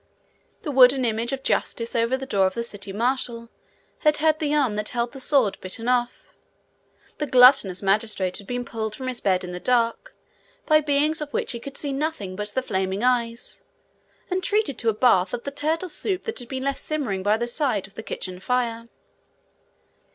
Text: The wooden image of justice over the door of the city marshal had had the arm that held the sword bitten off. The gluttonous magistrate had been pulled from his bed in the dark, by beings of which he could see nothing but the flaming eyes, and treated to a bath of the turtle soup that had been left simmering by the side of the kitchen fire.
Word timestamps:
The 0.63 0.71
wooden 0.71 1.05
image 1.05 1.31
of 1.31 1.43
justice 1.43 1.95
over 1.95 2.17
the 2.17 2.25
door 2.25 2.47
of 2.47 2.55
the 2.55 2.63
city 2.63 2.91
marshal 2.91 3.49
had 3.99 4.17
had 4.17 4.39
the 4.39 4.51
arm 4.55 4.73
that 4.73 4.89
held 4.89 5.11
the 5.11 5.21
sword 5.21 5.59
bitten 5.61 5.87
off. 5.87 6.33
The 7.19 7.27
gluttonous 7.27 7.83
magistrate 7.83 8.37
had 8.37 8.47
been 8.47 8.65
pulled 8.65 8.95
from 8.95 9.05
his 9.07 9.21
bed 9.21 9.43
in 9.43 9.51
the 9.51 9.59
dark, 9.59 10.15
by 10.65 10.81
beings 10.81 11.21
of 11.21 11.29
which 11.33 11.51
he 11.51 11.59
could 11.59 11.77
see 11.77 11.93
nothing 11.93 12.35
but 12.35 12.47
the 12.47 12.63
flaming 12.63 13.03
eyes, 13.03 13.61
and 14.31 14.43
treated 14.43 14.79
to 14.79 14.89
a 14.89 14.93
bath 14.95 15.35
of 15.35 15.43
the 15.43 15.51
turtle 15.51 15.87
soup 15.87 16.23
that 16.23 16.39
had 16.39 16.47
been 16.47 16.63
left 16.63 16.79
simmering 16.79 17.21
by 17.21 17.37
the 17.37 17.45
side 17.45 17.85
of 17.85 17.93
the 17.93 18.01
kitchen 18.01 18.39
fire. 18.39 18.89